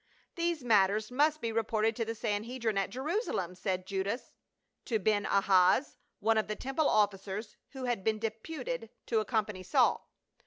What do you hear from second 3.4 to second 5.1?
said Judas to